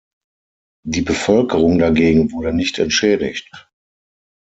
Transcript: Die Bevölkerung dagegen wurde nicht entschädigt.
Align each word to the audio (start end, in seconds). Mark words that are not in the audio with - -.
Die 0.83 1.03
Bevölkerung 1.03 1.77
dagegen 1.77 2.31
wurde 2.31 2.53
nicht 2.53 2.79
entschädigt. 2.79 3.69